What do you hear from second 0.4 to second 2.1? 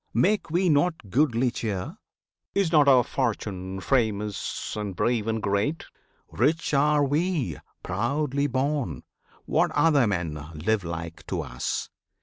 we not goodly cheer?